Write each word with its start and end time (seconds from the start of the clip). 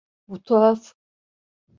Bu 0.27 0.37
tuhaf. 0.45 0.81